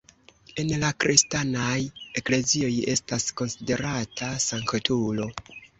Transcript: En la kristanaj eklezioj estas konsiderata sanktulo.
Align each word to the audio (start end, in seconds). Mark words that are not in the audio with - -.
En 0.61 0.71
la 0.83 0.89
kristanaj 1.03 1.75
eklezioj 2.23 2.73
estas 2.97 3.31
konsiderata 3.43 4.35
sanktulo. 4.51 5.35